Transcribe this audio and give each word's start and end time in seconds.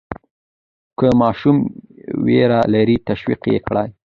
که 0.97 1.07
ماشوم 1.21 1.57
ویره 2.25 2.59
لري، 2.73 2.97
تشویق 3.09 3.41
یې 3.51 3.57
وکړئ. 3.61 3.89